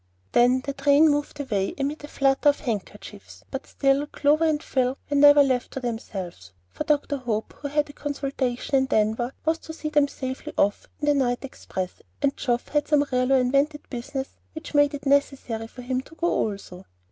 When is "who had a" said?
7.59-7.93